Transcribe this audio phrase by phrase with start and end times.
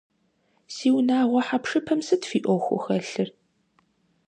[0.73, 3.29] Си унагъуэ хьэпшыпым сыт фи Ӏуэхуу хэлъыр?